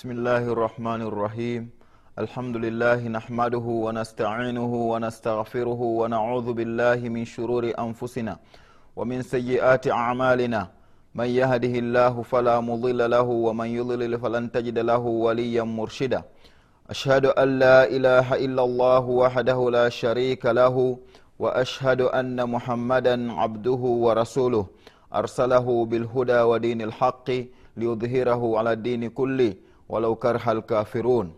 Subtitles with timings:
[0.00, 1.62] بسم الله الرحمن الرحيم
[2.18, 8.34] الحمد لله نحمده ونستعينه ونستغفره ونعوذ بالله من شرور انفسنا
[8.96, 10.60] ومن سيئات اعمالنا
[11.14, 16.20] من يهده الله فلا مضل له ومن يضلل فلن تجد له وليا مرشدا
[16.90, 20.98] اشهد ان لا اله الا الله وحده لا شريك له
[21.38, 24.66] واشهد ان محمدا عبده ورسوله
[25.14, 27.28] ارسله بالهدى ودين الحق
[27.76, 29.58] liyudhhirahu ala dini kulli
[29.91, 31.31] walau karha lkafirun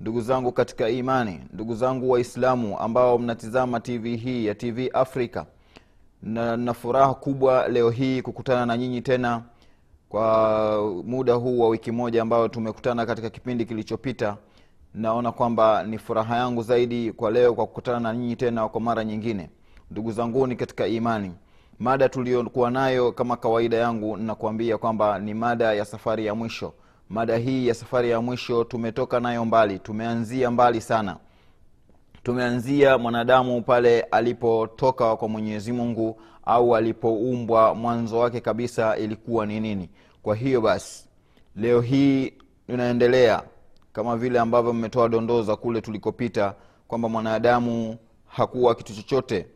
[0.00, 5.44] ndugu zangu katika imani ndugu zangu waislamu ambao mnatizama tv hii ya tv africa
[6.22, 9.42] na, na furaha kubwa leo hii kukutana na nyinyi tena
[10.08, 14.36] kwa muda huu wa wiki moja ambayo tumekutana katika kipindi kilichopita.
[14.94, 19.04] Naona kwamba ni furaha yangu zaidi kwa leo kwa kukutana na nyinyi tena kwa mara
[19.04, 19.50] nyingine.
[19.90, 21.32] Ndugu zanguni katika imani
[21.78, 26.72] mada tuliyokuwa nayo kama kawaida yangu nakuambia kwamba ni mada ya safari ya mwisho
[27.12, 31.16] mada hii ya safari ya mwisho tumetoka nayo mbali tumeanzia mbali sana.
[32.22, 39.88] Tumeanzia mwanadamu pale alipotoka kwa mwenyezi mungu au alipoumbwa mwanzo wake kabisa ilikuwa ni nini.
[40.22, 41.04] Kwa hiyo basi
[41.56, 42.32] leo hii
[42.66, 43.42] tunaendelea
[43.92, 46.54] kama vile ambavyo mmetoa dondoo za kule tulikopita
[46.88, 47.96] kwamba mwanadamu
[48.26, 49.46] hakuwa kitu chochote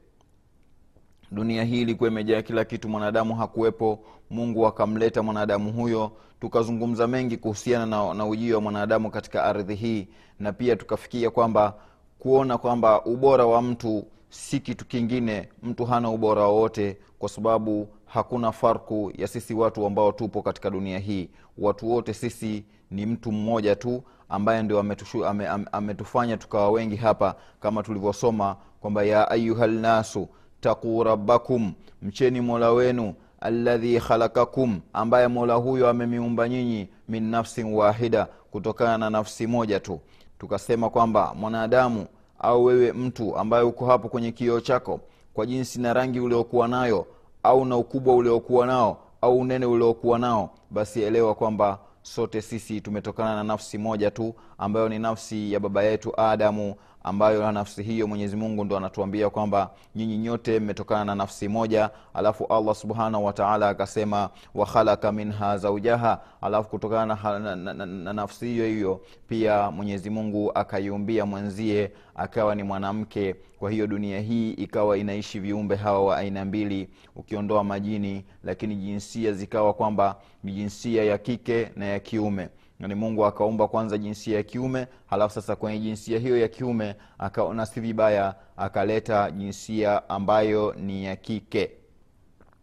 [1.30, 3.98] dunia hii ilikuwa imejaa kila kitu mwanadamu hakuwepo.
[4.30, 6.12] Mungu akamleta mwanadamu huyo.
[6.40, 10.08] Tukazungumza mengi kuhusiana na, na ujio wa mwanadamu katika ardhi hii.
[10.40, 11.74] Na pia tukafikia kwamba
[12.18, 18.52] kuona kwamba ubora wa mtu si kitu kingine mtu hana ubora wowote kwa sababu hakuna
[18.52, 21.28] farku ya sisi watu ambao tupo katika dunia hii.
[21.58, 26.96] Watu wote sisi ni mtu mmoja tu ambaye ndio ametufanya ame, ame, ametufanya tukawa wengi
[26.96, 30.28] hapa kama tulivyosoma kwamba ya ayuha lnasu
[30.66, 31.72] taquu rabbakum
[32.02, 39.10] mcheni mola wenu alladhi khalakakum ambaye mola huyo amemiumba nyinyi min nafsin wahida kutokana na
[39.10, 40.00] nafsi moja tu.
[40.38, 42.06] Tukasema kwamba mwanadamu
[42.38, 45.00] au wewe mtu ambaye uko hapo kwenye kioo chako
[45.34, 47.06] kwa jinsi na rangi uliokuwa nayo
[47.42, 53.34] au na ukubwa uliokuwa nao au unene uliokuwa nao basi elewa kwamba sote sisi tumetokana
[53.36, 56.74] na nafsi moja tu ambayo ni nafsi ya baba yetu adamu
[57.06, 61.90] ambayo na nafsi hiyo mwenyezi mungu ndo anatuambia kwamba nyinyi nyote mmetokana na nafsi moja.
[62.14, 68.12] Alafu allah subhanahu wataala akasema wakhalaka minha zaujaha alafu kutokana na, na, na, na, na
[68.12, 73.34] nafsi hiyo hiyo pia mwenyezi mungu akaiumbia mwenzie akawa ni mwanamke.
[73.58, 79.32] Kwa hiyo dunia hii ikawa inaishi viumbe hawa wa aina mbili ukiondoa majini lakini jinsia
[79.32, 82.48] zikawa kwamba ni jinsia ya kike na ya kiume
[82.80, 87.66] ni mungu akaumba kwanza jinsia ya kiume halafu sasa kwenye jinsia hiyo ya kiume akaona
[87.66, 91.70] si vibaya akaleta jinsia ambayo ni ya kike.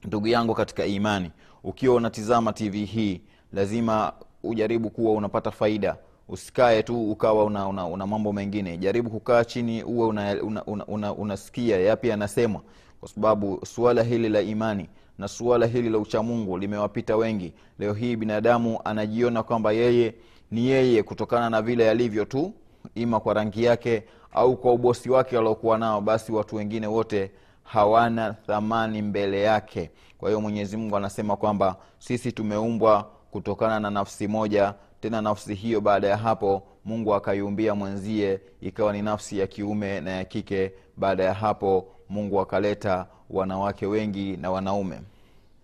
[0.06, 1.32] Ndugu yangu katika imani
[1.64, 3.22] ukiwa unatizama tv hii
[3.54, 4.14] lazima
[4.44, 5.98] ujaribu kuwa unapata faida.
[6.30, 8.78] Usikae tu ukawa una, una, una mambo mengine.
[8.78, 11.38] Jaribu kukaa chini uwe unasikia una, una, una, una
[11.80, 12.62] yapi yanasemwa.
[13.00, 17.54] Kwa sababu suala hili la imani na suala hili la uchamungu limewapita wengi.
[17.80, 20.14] Leo hii binadamu anajiona kwamba yeye
[20.52, 22.54] ni yeye kutokana na vile yalivyo tu
[22.96, 27.32] ima kwa rangi yake au kwa ubosi wake aliokuwa nao basi watu wengine wote
[27.64, 29.92] hawana thamani mbele yake.
[30.18, 35.82] Kwa hiyo mwenyezi mungu anasema kwamba sisi tumeumbwa kutokana na nafsi moja tena nafsi hiyo
[35.82, 40.72] baada ya hapo mungu akaiumbia mwenzie ikawa ni nafsi ya kiume na ya kike.
[40.98, 45.00] Baada ya hapo mungu akaleta wanawake wengi na wanaume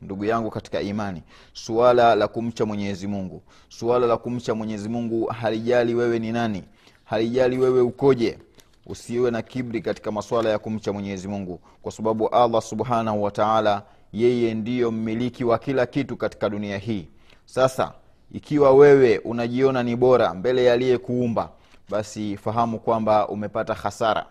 [0.02, 1.24] ndugu yangu katika imani.
[1.54, 3.42] Suala la kumcha mwenyezi mungu.
[3.70, 6.64] Suala la kumcha mwenyezi mungu halijali wewe ni nani
[7.06, 8.40] halijali wewe ukoje.
[8.86, 13.84] Usiwe na kibri katika masuala ya kumcha mwenyezi mungu kwa sababu allah subhanahu wataala
[14.14, 17.08] yeye ndiyo mmiliki wa kila kitu katika dunia hii.
[17.46, 17.92] Sasa
[18.32, 21.50] ikiwa wewe unajiona ni bora mbele yaliyekuumba
[21.90, 24.26] basi fahamu kwamba umepata hasara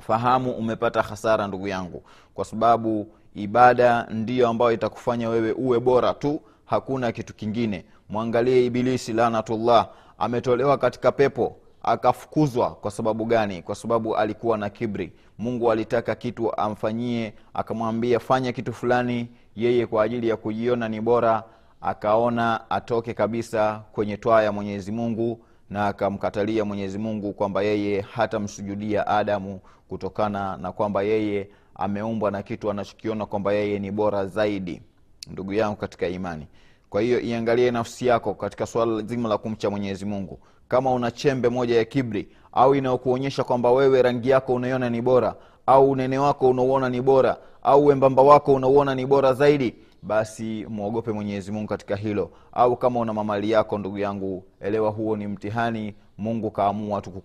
[0.00, 2.02] fahamu umepata hasara ndugu yangu
[2.34, 7.84] kwa sababu ibada ndiyo ambayo itakufanya wewe uwe bora tu hakuna kitu kingine.
[8.08, 9.88] Mwangalie ibilisi lanatullah
[10.18, 12.70] ametolewa katika pepo akafukuzwa.
[12.70, 13.62] Kwa sababu gani?
[13.62, 15.12] Kwa sababu alikuwa na kibri.
[15.38, 19.28] Mungu alitaka kitu amfanyie akamwambia fanya kitu fulani.
[19.56, 21.42] Yeye kwa ajili ya kujiona ni bora
[21.80, 25.40] akaona atoke kabisa kwenye twaa ya mwenyezi mungu
[25.70, 32.70] na akamkatalia mwenyezi mungu kwamba yeye hatamsujudia adamu kutokana na kwamba yeye ameumbwa na kitu
[32.70, 34.82] anachokiona kwamba yeye ni bora zaidi
[35.30, 36.46] ndugu yangu katika imani.
[36.90, 40.38] Kwa hiyo iangalie nafsi yako katika suala zima la kumcha mwenyezi mungu.
[40.68, 45.34] Kama una chembe moja ya kibri au inayokuonyesha kwamba wewe rangi yako unaiona ni bora
[45.66, 49.74] au unene wako unauona ni bora au wembamba wako unauona ni bora zaidi
[50.06, 52.30] basi mwogope mwenyezi mungu katika hilo.
[52.52, 55.94] Au kama una mamali yako ndugu yangu elewa huo ni mtihani.
[56.18, 57.22] Mungu kaamua tu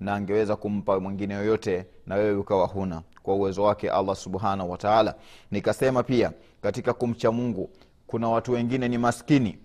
[0.00, 3.02] na angeweza kumpa mwingine yoyote na wewe ukawa huna.
[3.22, 5.14] Kwa uwezo wake allah subhanahu wataala
[5.50, 6.32] nikasema pia
[6.62, 7.70] katika kumcha mungu
[8.06, 9.58] kuna watu wengine ni maskini.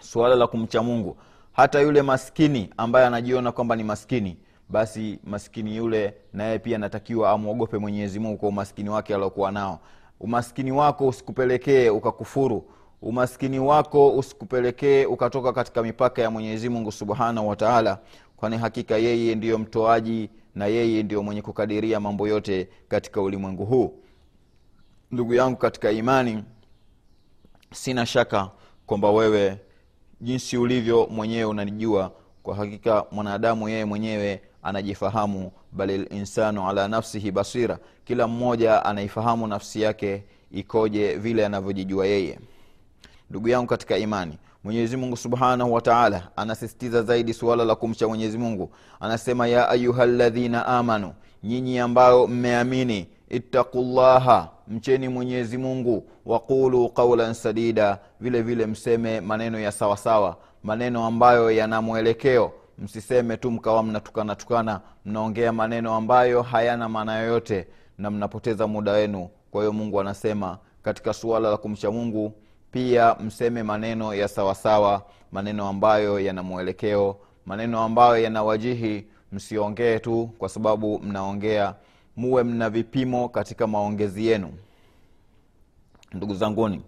[0.00, 1.16] Suala la kumcha mungu.
[1.52, 4.36] Hata yule maskini ambaye anajiona kwamba ni maskini
[4.68, 9.80] basi maskini yule naye pia anatakiwa amwogope mwenyezi mungu kwa umaskini wake aliokuwa nao
[10.20, 12.64] umaskini wako usikupelekee ukakufuru.
[13.02, 17.98] Umaskini wako usikupelekee ukatoka katika mipaka ya mwenyezi mungu subhanahu wataala
[18.36, 23.94] kwani hakika yeye ndiyo mtoaji na yeye ndiyo mwenye kukadiria mambo yote katika ulimwengu huu.
[25.10, 26.44] Ndugu yangu katika imani
[27.72, 28.50] sina shaka
[28.86, 29.58] kwamba wewe
[30.20, 32.12] jinsi ulivyo mwenyewe unanijua.
[32.42, 37.78] Kwa hakika mwanadamu yeye mwenyewe anajifahamu bali linsanu ala nafsihi basira.
[38.04, 40.22] Kila mmoja anaifahamu nafsi yake
[40.52, 42.38] ikoje vile anavyojijua yeye.
[43.30, 48.70] Ndugu yangu katika imani mwenyezi mungu subhanahu wataala anasisitiza zaidi suala la kumcha mwenyezi mungu.
[49.00, 51.12] Anasema ya ayuha ladhina amanu
[51.44, 56.04] nyinyi ambayo mmeamini ittaqullaha mcheni mwenyezi mungu.
[56.26, 63.50] Waqulu qaulan sadida vile vile mseme maneno ya sawasawa maneno ambayo yana mwelekeo msiseme tu
[63.50, 67.66] mkawa mnatukana tukana mnaongea maneno ambayo hayana maana yoyote
[67.98, 69.28] na mnapoteza muda wenu.
[69.50, 72.32] Kwa hiyo mungu anasema katika suala la kumcha mungu
[72.70, 75.02] pia mseme maneno ya sawasawa
[75.32, 77.16] maneno ambayo yana mwelekeo
[77.46, 79.06] maneno ambayo yana wajihi.
[79.32, 81.74] Msiongee tu kwa sababu mnaongea
[82.16, 84.52] muwe mna vipimo katika maongezi yenu.
[86.12, 86.82] Ndugu zanguni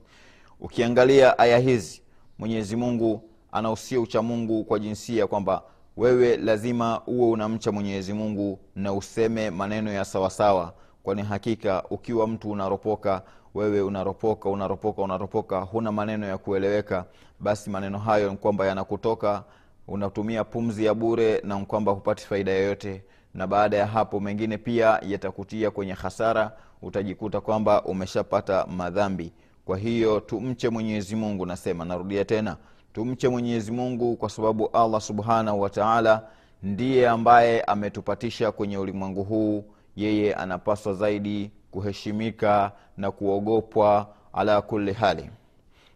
[0.60, 2.02] ukiangalia aya hizi
[2.38, 3.22] mwenyezi mungu
[3.52, 5.62] anahusia ucha mungu kwa jinsia kwamba
[5.96, 10.72] wewe lazima uwe unamcha mwenyezi mungu na useme maneno ya sawasawa.
[11.02, 13.22] Kwani hakika ukiwa mtu unaropoka
[13.54, 17.04] wewe unaropoka unaropoka unaropoka huna maneno ya kueleweka.
[17.40, 19.44] Basi maneno hayo kwamba yanakutoka
[19.88, 23.02] unatumia pumzi ya bure na kwamba hupati faida yoyote.
[23.34, 26.52] Na baada ya hapo mengine pia yatakutia kwenye hasara
[26.82, 29.32] utajikuta kwamba umeshapata madhambi.
[29.64, 31.84] Kwa hiyo tumche mwenyezi mungu nasema.
[31.84, 32.56] Narudia tena
[32.92, 36.22] tumche mwenyezi mungu kwa sababu allah subhanahu wataala
[36.62, 39.64] ndiye ambaye ametupatisha kwenye ulimwengu huu.
[39.96, 45.30] Yeye anapaswa zaidi kuheshimika na kuogopwa ala kuli hali.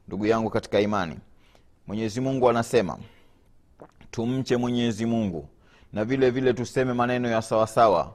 [0.08, 1.16] Ndugu yangu katika imani
[1.86, 2.98] mwenyezi mungu anasema
[4.10, 5.48] tumche mwenyezi mungu.
[5.92, 8.14] Na vile vile tuseme maneno ya sawasawa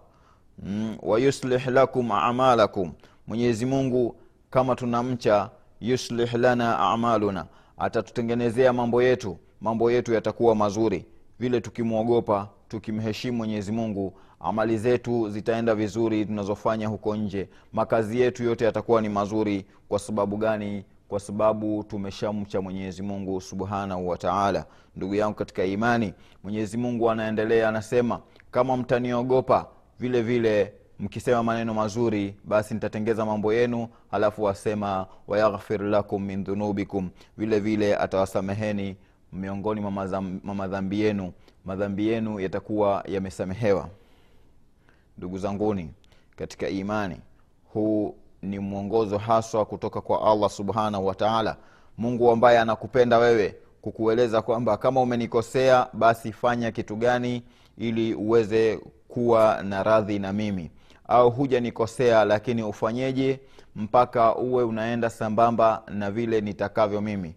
[0.64, 2.92] mm, wayuslih lakum amalakum.
[3.28, 4.16] Mwenyezi mungu
[4.50, 5.50] kama tunamcha
[5.81, 7.46] yuslih lana amaluna
[7.80, 9.38] atatutengenezea mambo yetu.
[9.62, 11.06] Mambo yetu yatakuwa mazuri.
[11.40, 17.50] Vile tukimwogopa tukimheshimu mwenyezi mungu amali zetu zitaenda vizuri tunazofanya huko nje.
[17.74, 19.66] Makazi yetu yote yatakuwa ni mazuri.
[19.90, 20.86] Kwa sababu gani?
[21.07, 28.19] Kwa sababu tumeshamcha mwenyezi mungu subhanahu wataala ndugu yangu katika imani mwenyezi mungu anaendelea anasema
[28.52, 29.68] kama mtaniogopa
[30.00, 37.10] vile vile mkisema maneno mazuri basi nitatengeza mambo yenu halafu wasema wayaghfir lakum min dhunubikum.
[37.38, 38.96] Vile vile atawasameheni
[39.34, 41.34] miongoni mwa madhambi yenu.
[41.66, 43.90] Madhambi yenu yatakuwa yamesamehewa.
[45.18, 45.92] Ndugu zanguni
[46.36, 47.18] katika imani
[47.74, 51.58] huu ni mwongozo haswa kutoka kwa allah subhanahu wataala
[51.98, 57.44] mungu ambaye anakupenda wewe kukueleza kwamba kama umenikosea basi fanya kitu gani
[57.78, 60.72] ili uweze kuwa na radhi na mimi
[61.09, 63.39] au hujanikosea lakini ufanyeje
[63.75, 67.35] mpaka uwe unaenda sambamba na vile nitakavyo mimi?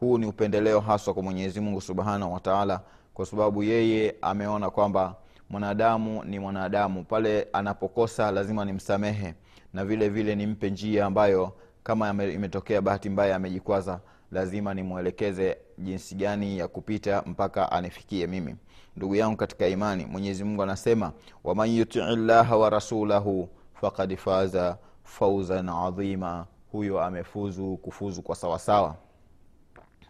[0.00, 2.80] Huu ni upendeleo haswa kwa mwenyezi mungu subhanahu wataala
[3.14, 5.14] kwa sababu yeye ameona kwamba
[5.50, 7.04] mwanadamu ni mwanadamu.
[7.04, 9.34] Pale anapokosa lazima nimsamehe
[9.72, 11.52] na vile vile nimpe njia ambayo
[11.82, 14.00] kama imetokea bahati mbaya amejikwaza
[14.32, 18.56] lazima nimwelekeze jinsi gani ya kupita mpaka anifikie mimi.
[18.96, 21.12] Ndugu yangu katika imani mwenyezi mungu anasema
[21.44, 23.48] waman yutii llaha wa rasulahu
[23.80, 26.46] fakad faza fauzan adhima.
[26.72, 28.96] Huyo amefuzu kufuzu kwa sawasawa.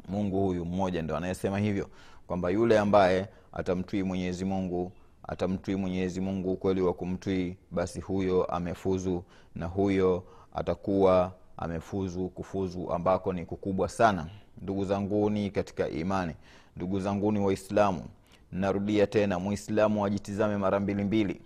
[0.09, 1.88] Mungu huyu mmoja ndo anayesema hivyo
[2.26, 4.92] kwamba yule ambaye atamtwii mwenyezi mungu
[5.28, 13.33] atamtwii mwenyezi mungu ukweli wa kumtwii basi huyo amefuzu na huyo atakuwa amefuzu kufuzu ambako
[13.33, 14.26] ni kukubwa sana
[14.63, 16.35] ndugu zanguni katika imani.
[16.77, 18.05] Ndugu zanguni waislamu
[18.53, 21.41] narudia tena mwislamu ajitizame mara mbili mbili.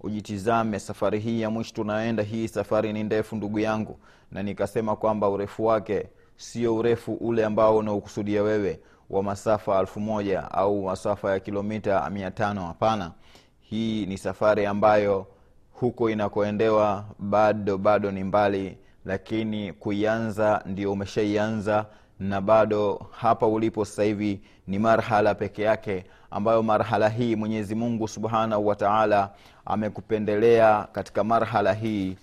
[0.00, 3.98] Ujitizame safari hii ya mwisho tunaenda hii safari ni ndefu ndugu yangu.
[4.32, 6.06] Na nikasema kwamba urefu wake
[6.36, 12.30] sio urefu ule ambao unaokusudia wewe wa masafa elfu moja au masafa ya kilomita mia
[12.30, 12.66] tano.
[12.66, 13.12] Hapana.
[13.60, 15.26] Hii ni safari ambayo
[15.72, 21.86] huko inakoendewa bado bado ni mbali lakini kuianza ndio umeshaianza
[22.20, 28.08] na bado hapa ulipo sasa hivi ni marhala peke yake ambayo marhala hii mwenyezi mungu
[28.08, 29.30] subhanahu wa taala
[29.66, 32.16] amekupendelea katika marhala hii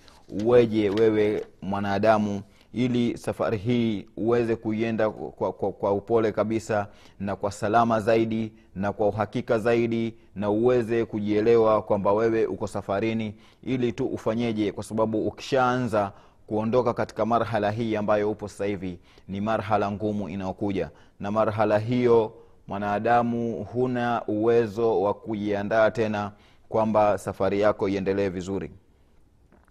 [0.44, 2.42] uweje wewe mwanadamu
[2.74, 6.86] ili safari hii uweze kuienda kwa, kwa, kwa upole kabisa
[7.20, 13.34] na kwa salama zaidi na kwa uhakika zaidi na uweze kujielewa kwamba wewe uko safarini
[13.62, 16.12] ili tu ufanyeje kwa sababu ukishaanza
[16.46, 18.98] kuondoka katika marhala hii ambayo upo sasa hivi
[19.28, 20.90] ni marhala ngumu inayokuja.
[21.20, 22.32] Na marhala hiyo
[22.68, 26.32] mwanadamu huna uwezo wa kujiandaa tena
[26.68, 28.70] kwamba safari yako iendelee vizuri.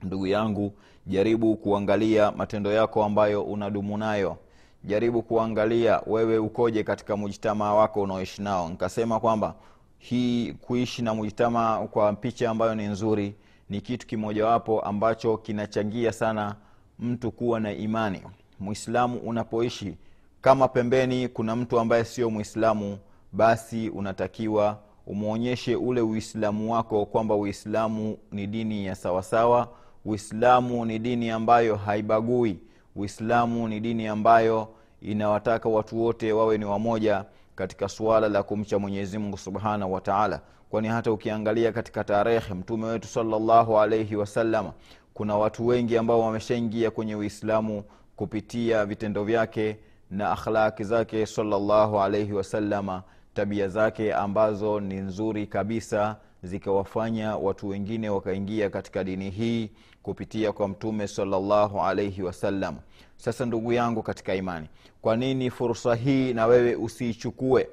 [0.04, 0.74] Ndugu yangu
[1.08, 4.38] jaribu kuangalia matendo yako ambayo unadumu nayo.
[4.84, 8.70] Jaribu kuangalia wewe ukoje katika mujtamaa wako unaoishi nao.
[8.70, 9.56] Nikasema kwamba
[9.98, 13.36] hii kuishi na mujtamaa kwa picha ambayo ni nzuri
[13.70, 16.56] ni kitu kimojawapo ambacho kinachangia sana
[17.00, 18.22] mtu kuwa na imani.
[18.60, 19.98] Mwislamu unapoishi
[20.42, 22.98] kama pembeni kuna mtu ambaye sio mwislamu
[23.32, 29.68] basi unatakiwa umwonyeshe ule uislamu wako kwamba uislamu ni dini ya sawasawa
[30.06, 32.60] uislamu ni dini ambayo haibagui
[32.96, 34.68] uislamu ni dini ambayo
[35.02, 40.42] inawataka watu wote wawe ni wamoja katika suala la kumcha mwenyezi mungu subhanahu wa taala
[40.76, 44.74] kwani hata ukiangalia katika tarehe mtume wetu salllahu alaihi wasalama
[45.14, 47.84] kuna watu wengi ambao wameshaingia kwenye uislamu
[48.16, 49.78] kupitia vitendo vyake
[50.12, 53.04] na akhlaki zake salllahu alaihi wasalama
[53.34, 59.70] tabia zake ambazo ni nzuri kabisa zikawafanya watu wengine wakaingia katika dini hii
[60.04, 62.76] kupitia kwa mtume salllahu alaihi wasallam
[63.18, 64.68] sasa ndugu yangu katika imani
[65.02, 67.68] kwa nini fursa hii na wewe usiichukue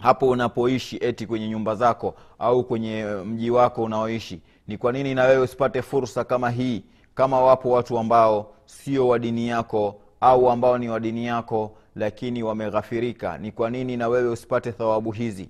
[0.00, 4.40] hapo unapoishi eti kwenye nyumba zako au kwenye mji wako unaoishi.
[4.68, 9.18] Ni kwa nini na wewe usipate fursa kama hii kama wapo watu ambao sio wa
[9.18, 13.38] dini yako au ambao ni wa dini yako lakini wameghafirika?
[13.38, 15.48] Ni kwa nini na wewe usipate thawabu hizi?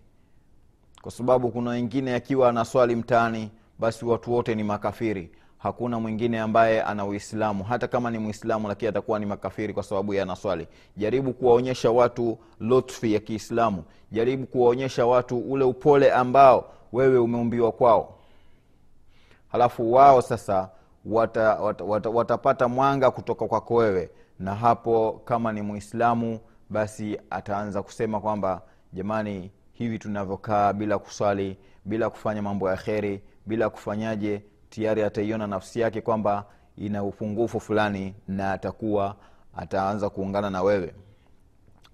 [1.03, 5.31] Kwa sababu kuna wengine akiwa anaswali mtaani basi watu wote ni makafiri
[5.63, 7.65] hakuna mwingine ambaye ana uislamu.
[7.65, 12.39] Hata kama ni mwislamu lakini atakuwa ni makafiri kwa sababu ya anaswali jaribu kuwaonyesha watu
[12.61, 13.85] lutfi ya kiislamu.
[14.13, 18.15] Jaribu kuwaonyesha watu ule upole ambao wewe umeumbiwa kwao.
[19.53, 20.69] Halafu wao sasa
[21.05, 24.11] wata, wata, wata, watapata mwanga kutoka kwako wewe.
[24.39, 26.41] Na hapo kama ni mwislamu
[26.71, 28.63] basi ataanza kusema kwamba
[28.93, 35.81] jamani hivi tunavyokaa bila kuswali bila kufanya mambo ya kheri bila kufanyaje tayari ataiona nafsi
[35.81, 36.45] yake kwamba
[36.77, 39.17] ina upungufu fulani na atakuwa
[39.57, 40.95] ataanza kuungana na wewe.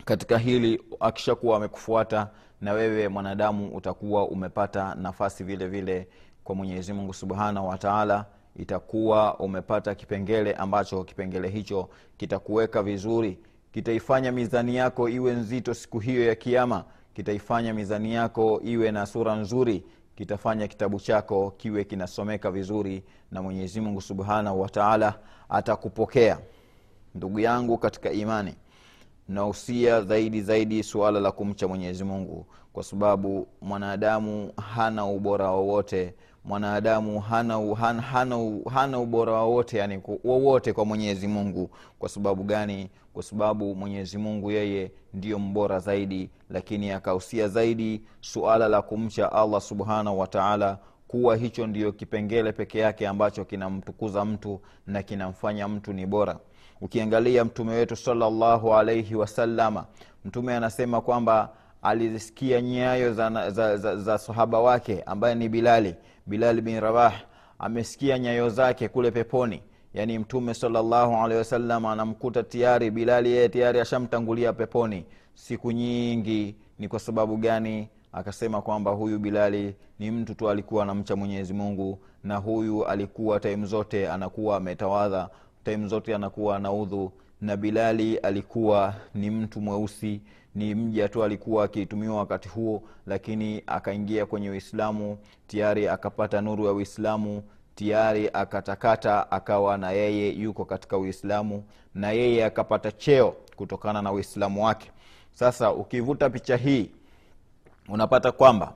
[0.04, 2.30] Katika hili akishakuwa amekufuata
[2.60, 6.08] na wewe mwanadamu utakuwa umepata nafasi vile vile
[6.44, 8.24] kwa mwenyezi mungu subhanahu wataala
[8.56, 13.38] itakuwa umepata kipengele ambacho kipengele hicho kitakuweka vizuri.
[13.72, 19.34] Kitaifanya mizani yako iwe nzito siku hiyo ya kiama kitaifanya mizani yako iwe na sura
[19.36, 19.84] nzuri
[20.16, 25.18] kitafanya kitabu chako kiwe kinasomeka vizuri na mwenyezi mungu subhanahu wataala
[25.48, 26.38] atakupokea.
[27.14, 28.54] Ndugu yangu katika imani
[29.28, 36.14] nausia zaidi zaidi suala la kumcha mwenyezi mungu kwa sababu mwanadamu hana ubora wowote
[36.46, 38.36] mwanadamu hana, hana, hana,
[38.72, 41.70] hana ubora wowote yani wowote kwa mwenyezi mungu.
[41.98, 42.90] Kwa sababu gani?
[43.14, 49.60] Kwa sababu mwenyezi mungu yeye ndiyo mbora zaidi lakini akahusia zaidi suala la kumcha allah
[49.60, 56.06] subhanahu wataala kuwa hicho ndiyo kipengele peke yake ambacho kinamtukuza mtu na kinamfanya mtu ni
[56.06, 56.38] bora.
[56.80, 59.84] Ukiangalia mtume wetu salllahu alaihi wasalama
[60.24, 61.50] mtume anasema kwamba
[61.82, 65.94] alizisikia nyayo za, za, za, za sahaba wake ambaye ni bilali
[66.26, 67.14] bilali bin rabah
[67.58, 69.62] amesikia nyayo zake kule peponi.
[69.94, 75.04] Yaani mtume salllahu alehi wasallam anamkuta tayari bilali yeye tayari ashamtangulia peponi.
[75.34, 77.88] Siku nyingi ni kwa sababu gani?
[78.12, 83.66] Akasema kwamba huyu bilali ni mtu tu alikuwa anamcha mwenyezi mungu na huyu alikuwa taimu
[83.66, 85.28] zote anakuwa ametawadha
[85.64, 90.20] taimu zote anakuwa anaudhu na bilali alikuwa ni mtu mweusi
[90.54, 96.72] ni mja tu alikuwa akitumiwa wakati huo lakini akaingia kwenye uislamu tayari akapata nuru ya
[96.72, 97.42] uislamu
[97.74, 101.64] tayari akatakata akawa na yeye yuko katika uislamu
[101.94, 104.90] na yeye akapata cheo kutokana na uislamu wake.
[105.32, 106.90] Sasa ukivuta picha hii
[107.88, 108.72] unapata kwamba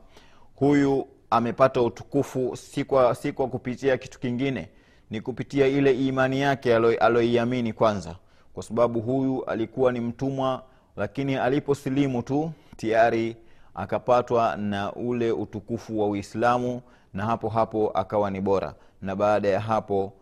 [0.55, 4.69] huyu amepata utukufu si kwa, si kwa kupitia kitu kingine
[5.11, 8.17] ni kupitia ile imani yake aloiamini kwanza
[8.55, 10.63] kwa sababu huyu alikuwa ni mtumwa
[10.97, 13.37] lakini aliposilimu tu tayari
[13.75, 16.81] akapatwa na ule utukufu wa uislamu
[17.15, 18.75] na hapo hapo akawa ni bora.
[19.03, 20.13] Na baada ya hapo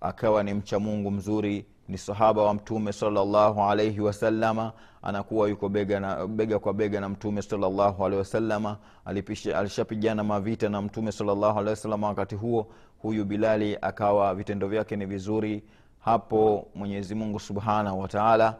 [0.00, 6.00] akawa ni mcha mungu mzuri ni sahaba wa mtume salllahu alaihi wasalama anakuwa yuko bega,
[6.00, 8.76] na, bega kwa bega na mtume salllahu alehi wasalama
[9.54, 12.66] alishapigana mavita na mtume salllahu alehi wasalama wakati huo.
[13.02, 15.62] Huyu bilali akawa vitendo vyake ni vizuri
[15.98, 18.56] hapo mwenyezi mungu subhanahu wataala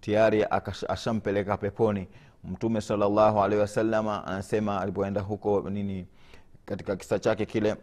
[0.00, 0.46] tayari
[0.88, 2.08] ashampeleka peponi.
[2.44, 6.06] Mtume salllahu alehi wasalama anasema alipoenda huko nini
[6.64, 7.76] katika kisa chake kile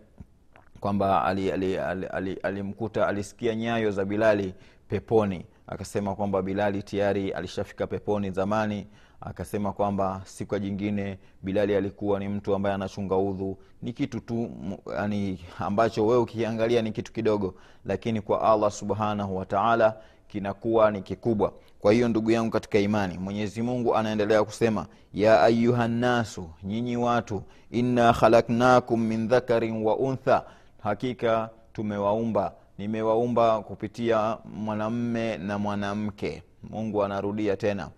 [0.79, 2.63] kwamba alimkuta ali, ali, ali, ali,
[3.03, 4.53] ali alisikia nyayo za bilali
[4.87, 5.45] peponi.
[5.67, 8.87] Akasema kwamba bilali tayari alishafika peponi zamani
[9.21, 13.57] akasema kwamba siku jingine bilali alikuwa ni mtu ambaye anachunga udhu.
[13.81, 14.49] Ni kitu tu
[14.97, 17.53] yani ambacho wewe ukiangalia ni kitu kidogo
[17.85, 19.95] lakini kwa allah subhanahu wataala
[20.27, 21.53] kinakuwa ni kikubwa.
[21.79, 27.43] Kwa hiyo ndugu yangu katika imani mwenyezi mungu anaendelea kusema ya ayuha nnasu nyinyi watu
[27.71, 30.43] inna khalaknakum min dhakarin wa untha.
[30.83, 36.43] Hakika tumewaumba nimewaumba kupitia mwanamme na mwanamke.
[36.63, 37.89] Mungu anarudia tena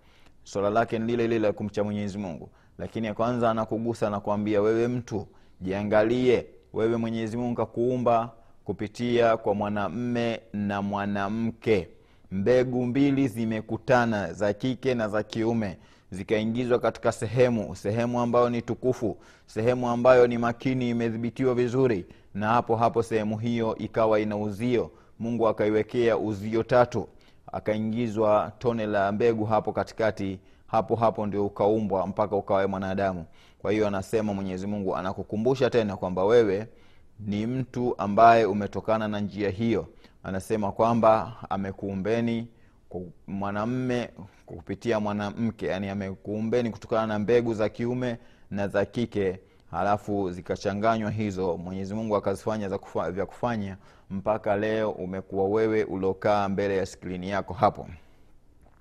[0.52, 2.50] swala lake ni lile lile la kumcha mwenyezi mungu.
[2.78, 5.28] Lakini kwanza anakugusa anakuambia wewe mtu
[5.62, 6.46] jiangalie.
[6.74, 8.32] Wewe mwenyezi mungu kakuumba
[8.66, 11.88] kupitia kwa mwanamme na mwanamke.
[12.32, 15.78] Mbegu mbili zimekutana za kike na za kiume
[16.12, 22.06] zikaingizwa katika sehemu sehemu ambayo ni tukufu sehemu ambayo ni makini imedhibitiwa vizuri.
[22.34, 24.92] Na hapo hapo sehemu hiyo ikawa ina uzio.
[25.20, 27.08] Mungu akaiwekea uzio tatu
[27.52, 33.26] akaingizwa tone la mbegu hapo katikati hapo hapo ndio ukaumbwa mpaka ukawae mwanadamu.
[33.62, 36.68] Kwa hiyo anasema mwenyezi mungu anakukumbusha tena kwamba wewe
[37.20, 39.88] ni mtu ambaye umetokana na njia hiyo.
[40.24, 42.48] Anasema kwamba amekuumbeni
[43.28, 44.10] mwanamme
[44.46, 48.18] kupitia mwanamke yani amekuumbeni kutokana na mbegu za kiume
[48.52, 49.40] na za kike
[49.72, 52.70] halafu zikachanganywa hizo mwenyezi mungu akazifanya
[53.12, 53.78] vya kufanya
[54.10, 57.88] mpaka leo umekuwa wewe uliokaa mbele ya skrini yako hapo.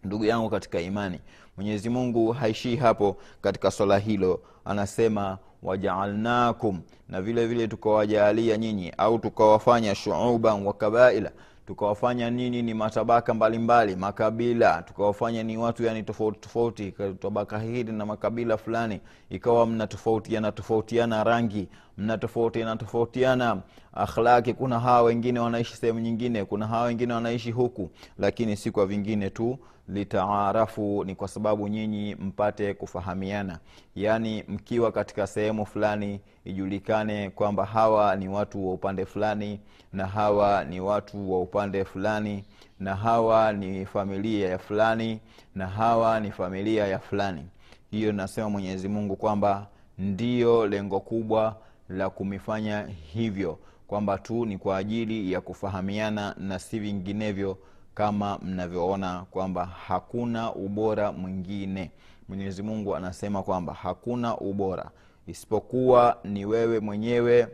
[0.05, 1.21] Ndugu yangu katika imani
[1.57, 4.41] mwenyezi mungu haishii hapo katika swala hilo.
[4.65, 11.31] Anasema wajaalnakum na vile vile tukawajaalia nyinyi au tukawafanya shuuban wa kabaila
[11.71, 12.63] tukawafanya nini?
[12.63, 14.83] Ni matabaka mbalimbali mbali, makabila.
[14.83, 19.01] Tukawafanya ni watu yani tofauti tofauti tabaka hili na makabila fulani.
[19.31, 23.63] Ikawa mnatofautiana tofautiana rangi mnatofautiana tofautiana
[23.95, 24.55] akhlaki.
[24.55, 29.31] Kuna hawa wengine wanaishi sehemu nyingine kuna hawa wengine wanaishi huku lakini si kwa vingine
[29.31, 29.59] tu
[29.93, 33.59] litaarafu ni kwa sababu nyinyi mpate kufahamiana.
[33.97, 39.61] Yaani mkiwa katika sehemu fulani ijulikane kwamba hawa ni watu wa upande fulani
[39.93, 42.45] na hawa ni watu wa upande fulani
[42.81, 45.21] na hawa ni familia ya fulani
[45.55, 47.47] na hawa ni familia ya fulani.
[47.91, 49.67] Hiyo nasema mwenyezi mungu kwamba
[49.99, 51.57] ndiyo lengo kubwa
[51.89, 57.59] la kumifanya hivyo kwamba tu ni kwa ajili ya kufahamiana na si vinginevyo
[57.95, 61.91] kama mnavyoona kwamba hakuna ubora mwingine.
[62.29, 64.91] Mwenyezi mungu anasema kwamba hakuna ubora.
[65.27, 67.49] Isipokuwa ni wewe mwenyewe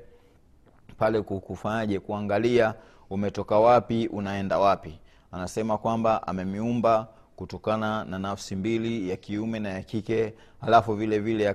[0.98, 2.74] pale kufanyaje kuangalia
[3.10, 4.98] umetoka wapi unaenda wapi.
[5.32, 11.48] Anasema kwamba amemiumba kutokana na nafsi mbili ya kiume na ya kike alafu vile vile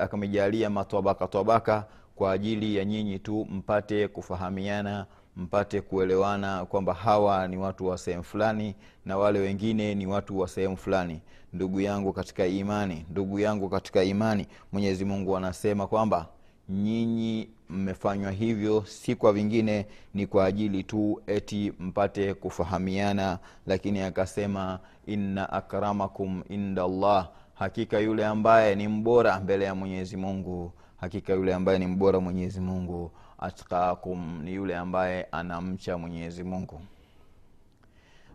[0.00, 1.84] akamejalia matwabaka twabaka
[2.16, 8.24] kwa ajili ya nyinyi tu mpate kufahamiana mpate kuelewana kwamba hawa ni watu wa sehemu
[8.24, 11.20] fulani na wale wengine ni watu wa sehemu fulani.
[11.52, 16.26] Ndugu yangu katika imani ndugu yangu katika imani mwenyezi mungu anasema kwamba
[16.68, 24.78] nyinyi mmefanywa hivyo si kwa vingine ni kwa ajili tu eti mpate kufahamiana lakini akasema
[25.06, 30.72] inna akramakum inda allah hakika yule ambaye ni mbora mbele ya mwenyezi mungu.
[31.00, 36.80] Hakika yule ambaye ni mbora mwenyezi mungu atkakum ni yule ambaye anamcha mwenyezi mungu.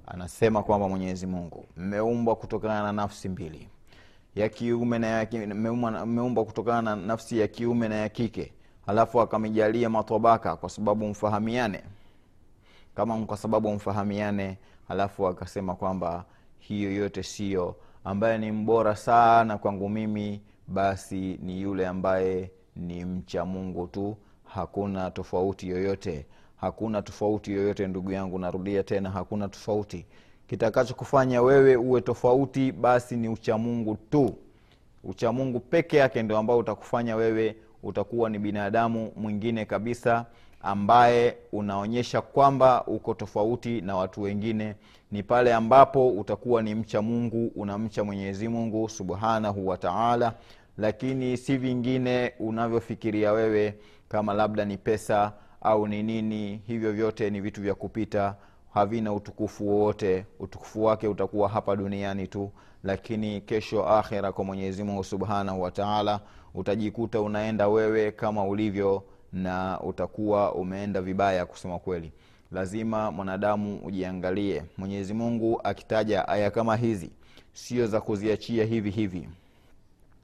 [0.07, 3.67] Anasema kwamba mwenyezi mungu mmeumbwa kutokana na nafsi mbili
[4.35, 8.53] ya kiume na mmeumbwa kutokana na nafsi ya kiume na ya kike
[8.85, 11.83] halafu akamjalia matobaka kwa sababu mfahamiane.
[12.95, 16.25] Kama kwa sababu mfahamiane halafu akasema kwamba
[16.59, 23.45] hiyo yote siyo ambaye ni mbora sana kwangu mimi basi ni yule ambaye ni mcha
[23.45, 24.17] mungu tu
[24.53, 26.25] hakuna tofauti yoyote.
[26.55, 30.05] Hakuna tofauti yoyote ndugu yangu narudia tena hakuna tofauti.
[30.47, 34.35] Kitakachokufanya wewe uwe tofauti basi ni uchamungu tu.
[35.03, 40.25] Uchamungu peke yake ndio ambao utakufanya wewe utakuwa ni binadamu mwingine kabisa
[40.61, 44.75] ambaye unaonyesha kwamba uko tofauti na watu wengine.
[45.11, 50.33] Ni pale ambapo utakuwa ni mcha mungu unamcha mwenyezi mungu subhanahu wa taala.
[50.77, 53.73] Lakini si vingine unavyofikiria wewe
[54.11, 58.35] kama labda ni pesa au ni nini hivyo vyote ni vitu vya kupita.
[58.73, 60.25] Havina utukufu wowote.
[60.39, 62.51] Utukufu wake utakuwa hapa duniani tu.
[62.83, 66.19] Lakini kesho akhira kwa mwenyezi mungu subhanahu wataala
[66.53, 72.11] utajikuta unaenda wewe kama ulivyo na utakuwa umeenda vibaya kusema kweli.
[72.51, 74.63] Lazima mwanadamu ujiangalie.
[74.77, 77.11] Mwenyezi mungu akitaja aya kama hizi
[77.53, 79.29] sio za kuziachia hivi hivi.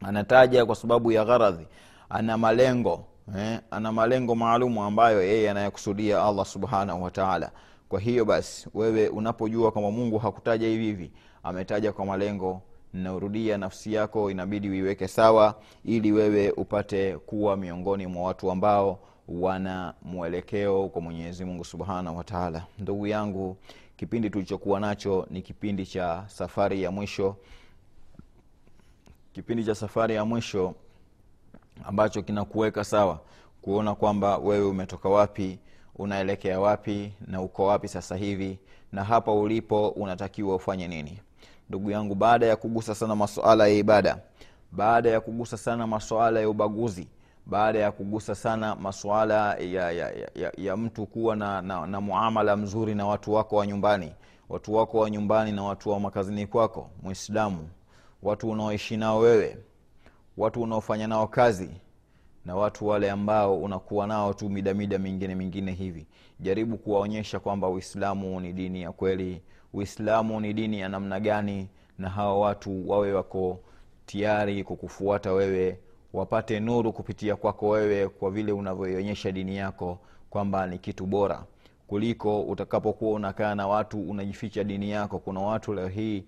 [0.02, 1.67] Anataja kwa sababu ya gharadhi.
[2.10, 7.51] Ana malengo eh, ana malengo maalumu ambayo yeye anayakusudia allah subhanahu wataala
[7.89, 11.11] kwa hiyo basi wewe unapojua kwamba mungu hakutaja hivi hivi
[11.43, 12.61] ametaja kwa malengo
[12.93, 19.93] naurudia nafsi yako inabidi uiweke sawa ili wewe upate kuwa miongoni mwa watu ambao wana
[20.01, 23.57] mwelekeo kwa mwenyezi mungu subhanahu wataala ndugu yangu
[23.97, 27.35] kipindi tulichokuwa nacho ni kipindi cha safari ya mwisho.
[29.33, 30.73] Kipindi cha safari ya mwisho
[31.85, 33.19] ambacho kinakuweka sawa
[33.61, 35.59] kuona kwamba wewe umetoka wapi
[35.95, 38.59] unaelekea wapi na uko wapi sasa hivi
[38.91, 41.19] na hapa ulipo unatakiwa ufanye nini.
[41.69, 44.17] Ndugu yangu baada ya kugusa sana masuala ya ibada
[44.71, 47.07] baada ya kugusa sana masuala ya ubaguzi
[47.45, 52.55] baada ya kugusa sana masuala ya, ya, ya, ya mtu kuwa na, na, na muamala
[52.57, 54.13] mzuri na watu wako wa nyumbani
[54.49, 57.69] watu wako wa nyumbani na watu wa makazini kwako mwislamu
[58.23, 59.57] watu unaoishi nao wewe
[60.38, 61.69] watu unaofanya nao kazi
[62.45, 66.08] na watu wale ambao unakuwa nao tu midamida mingine mingine hivi.
[66.39, 69.41] Jaribu kuwaonyesha kwamba uislamu ni dini ya kweli.
[69.73, 73.60] Uislamu ni dini ya namna gani na hawa watu wawe wako
[74.06, 75.80] tayari kukufuata wewe
[76.13, 81.43] wapate nuru kupitia kwako wewe kwa vile unavyoionyesha dini yako kwamba ni kitu bora.
[81.88, 85.19] Kuliko utakapokuwa unakaa na watu unajificha dini yako.
[85.19, 86.23] Kuna watu leo hii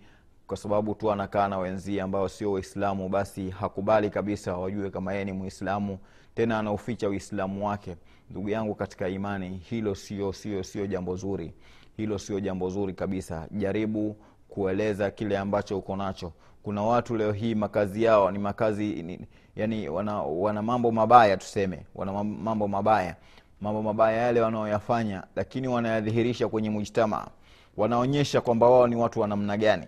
[0.49, 5.25] kwa sababu tu anakaa na wenzie ambao sio waislamu basi hakubali kabisa wajue kama yeye
[5.25, 5.97] ni mwislamu
[6.35, 7.95] tena anauficha uislamu wake.
[8.29, 11.53] Ndugu yangu katika imani hilo sio sio sio jambo zuri.
[11.97, 13.47] Hilo sio jambo zuri kabisa.
[13.51, 14.15] Jaribu
[14.47, 16.31] kueleza kile ambacho uko nacho.
[16.63, 19.19] Kuna watu leo hii makazi yao ni makazi ni,
[19.55, 23.15] yani wana, wana mambo mabaya tuseme wana mambo mabaya.
[23.61, 27.27] Mambo mabaya yale wanaoyafanya lakini wanayadhihirisha kwenye mujtamaa.
[27.77, 29.87] Wanaonyesha kwamba wao ni watu wa namna gani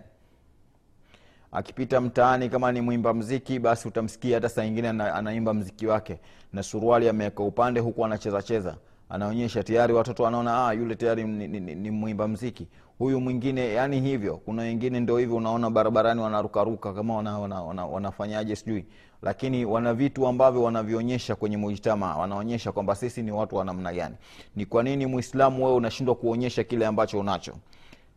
[1.52, 6.18] akipita mtaani kama ni mwimba mziki basi utamsikia hata saa ingine anaimba mziki wake.
[6.52, 8.76] Na suruali ameweka upande huku anachezacheza
[9.12, 12.68] anaonyesha tayari watoto wanaona ah, yule tayari ni, ni, ni, ni mwimba mziki.
[12.98, 14.36] Huyu mwingine yani hivyo.
[14.36, 18.84] Kuna wengine ndio hivyo unaona barabarani wanarukaruka kama wana, wana, wana, wanafanyaje sijui.
[19.22, 24.14] Lakini wana vitu ambavyo wanavionyesha kwenye mujtama wanaonyesha kwamba sisi ni watu wa namna gani.
[24.56, 27.52] Ni kwa nini mwislamu wewe unashindwa kuonyesha kile ambacho unacho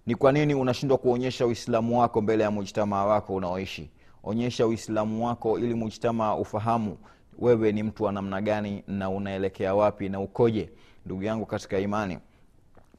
[0.06, 3.89] ni kwa nini unashindwa kuonyesha uislamu wako mbele ya mujtamaa wako unaoishi?
[4.24, 6.98] Onyesha uislamu wako ili mujtamaa ufahamu
[7.39, 10.70] wewe ni mtu wa namna gani na unaelekea wapi na ukoje
[11.06, 12.18] ndugu yangu katika imani.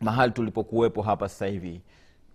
[0.00, 1.80] Mahali tulipokuwepo hapa sasa hivi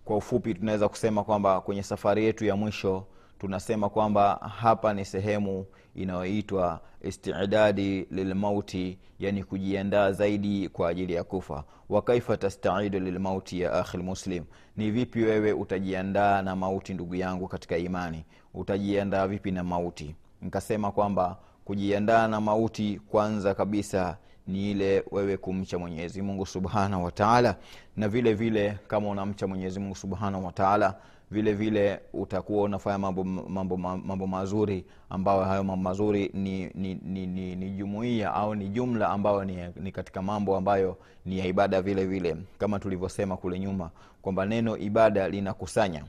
[0.04, 3.04] kwa ufupi tunaweza kusema kwamba kwenye safari yetu ya mwisho
[3.38, 11.64] tunasema kwamba hapa ni sehemu inayoitwa istidadi lilmauti yani kujiandaa zaidi kwa ajili ya kufa.
[11.88, 14.44] Wakaifa tastaidu lilmauti ya akhi lmuslim?
[14.76, 18.24] Ni vipi wewe utajiandaa na mauti ndugu yangu katika imani?
[18.54, 20.14] Utajiandaa vipi na mauti?
[20.42, 27.56] Nikasema kwamba kujiandaa na mauti kwanza kabisa ni ile wewe kumcha mwenyezi mungu subhanahu wataala
[27.96, 30.94] na vile vile kama unamcha mwenyezi mungu subhanahu wataala
[31.32, 37.26] vile vile utakuwa unafanya mambo, mambo, mambo mazuri ambayo hayo mambo mazuri ni, ni, ni,
[37.26, 41.82] ni, ni jumuia au ni jumla ambayo ni, ni katika mambo ambayo ni ya ibada
[41.82, 42.36] vile vile.
[42.58, 43.90] Kama tulivyosema kule nyuma
[44.22, 46.04] kwamba neno ibada linakusanya.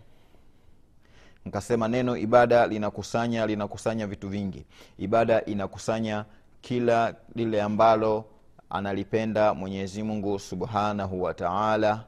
[1.45, 4.65] Nkasema neno ibada linakusanya linakusanya vitu vingi.
[4.97, 6.25] Ibada inakusanya
[6.61, 8.25] kila lile ambalo
[8.69, 12.03] analipenda mwenyezi mungu subhanahu wataala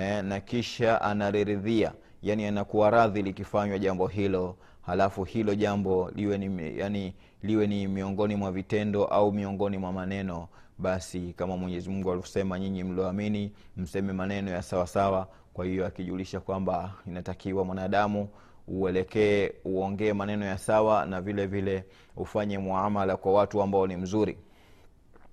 [0.00, 6.78] eh, na kisha analiridhia yani anakuwa radhi likifanywa jambo hilo halafu hilo jambo liwe ni,
[6.78, 12.58] yani, liwe ni miongoni mwa vitendo au miongoni mwa maneno basi kama mwenyezi mungu alivyosema
[12.58, 15.28] nyinyi mlioamini mseme maneno ya sawasawa.
[15.54, 18.28] Kwa hiyo akijulisha kwamba inatakiwa mwanadamu
[18.68, 21.84] uelekee uongee maneno ya sawa na vile vile
[22.16, 24.38] ufanye muamala kwa watu ambao ni mzuri.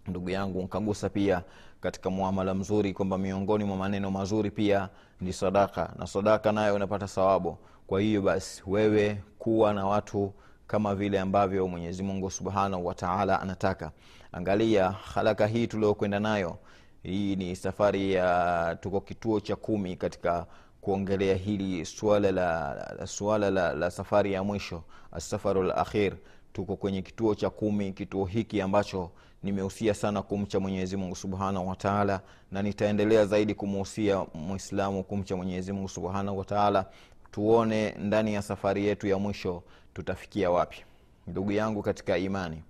[0.07, 1.43] Ndugu yangu nkagusa pia
[1.85, 4.89] katika muamala mzuri kwamba miongoni mwa maneno mazuri pia
[5.21, 10.33] ni sadaka na sadaka nayo unapata sawabu kwa hiyo basi wewe kuwa na watu
[10.67, 13.91] kama vile ambavyo mwenyezi mungu subhanahu wataala anataka.
[14.31, 16.57] Angalia haraka hii tuliokwenda nayo.
[17.03, 20.45] Hii ni safari ya tuko kituo cha kumi katika
[20.81, 26.13] kuongelea hili suala la, la, suala la, la safari ya mwisho asafaru lakhir
[26.53, 29.11] tuko kwenye kituo cha kumi kituo hiki ambacho
[29.43, 32.21] nimehusia sana kumcha mwenyezi mungu subhanahu wataala
[32.51, 36.85] na nitaendelea zaidi kumuhusia mwislamu kumcha mwenyezi mungu subhanahu wataala
[37.31, 40.77] tuone ndani ya safari yetu ya mwisho tutafikia wapi.
[41.27, 42.63] Ndugu yangu katika imani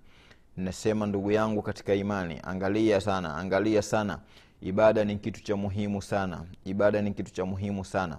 [0.56, 4.18] nasema ndugu yangu katika imani angalia sana angalia sana.
[4.60, 8.18] Ibada ni kitu cha muhimu sana ibada ni kitu cha muhimu sana.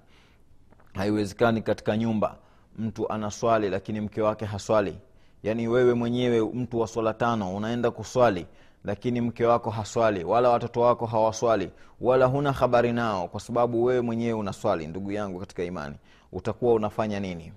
[0.94, 2.38] Haiwezekani katika nyumba
[2.78, 4.98] mtu anaswali lakini mke wake haswali
[5.44, 8.46] yaani wewe mwenyewe mtu wa swala tano unaenda kuswali
[8.84, 11.70] lakini mke wako haswali wala watoto wako hawaswali
[12.02, 15.96] wala huna habari nao kwa sababu wewe mwenyewe unaswali ndugu yangu katika imani.
[16.32, 17.54] Utakuwa unafanya nini?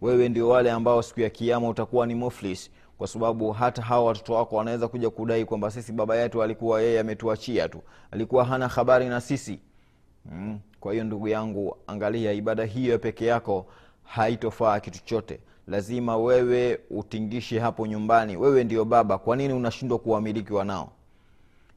[0.00, 4.34] Wewe ndio wale ambao siku ya kiama utakuwa ni muflis kwa sababu hata hawa watoto
[4.34, 7.82] wako wanaweza kuja kudai kwamba sisi baba yetu alikuwa yeye ametuachia tu.
[8.10, 9.60] Alikuwa hana habari na sisi.
[10.32, 10.58] Mm.
[10.80, 13.66] kwa hiyo ndugu yangu angalia ibada hiyo peke yako
[14.04, 18.36] haitofaa kitu chote lazima wewe utingishe hapo nyumbani.
[18.36, 19.18] Wewe ndio baba.
[19.18, 20.88] Kwa nini unashindwa kuwamiliki wanao?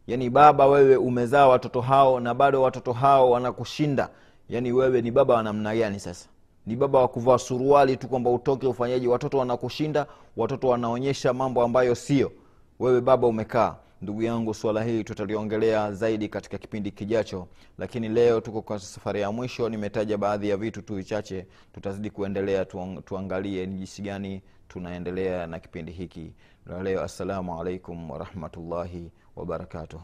[0.08, 4.10] Yaani baba wewe umezaa watoto hao na bado watoto hao wanakushinda.
[4.49, 6.28] Yaani wewe ni baba wa namna gani sasa?
[6.65, 10.06] Ni baba wa kuvaa suruali tu kwamba utoke ufanyaji watoto wanakushinda
[10.38, 12.32] watoto wanaonyesha mambo ambayo sio.
[12.80, 18.62] Wewe baba umekaa ndugu yangu swala hili tutaliongelea zaidi katika kipindi kijacho lakini leo tuko
[18.62, 19.69] kwa safari ya mwisho.
[19.69, 25.59] Nimetaja baadhi ya vitu tu vichache tutazidi kuendelea tuang, tuangalie ni jinsi gani tunaendelea na
[25.59, 26.33] kipindi hiki.
[26.65, 30.01] La leo assalamu alaikum warahmatullahi wabarakatuh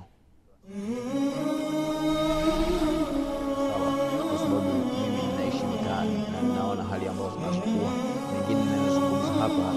[9.40, 9.74] hapa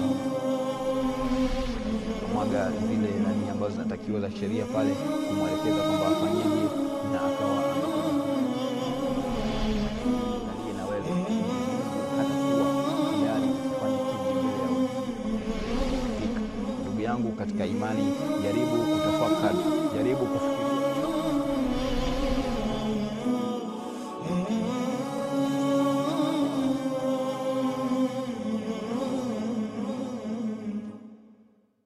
[2.33, 3.28] mwaga nani
[3.69, 4.91] ambazo zinatakiwa za sheria pale
[5.27, 6.63] kumwelekeza kwamba afanyeje
[7.13, 7.63] na akawa
[16.81, 18.03] ndugu yangu katika imani
[18.43, 19.57] jaribu kutafakari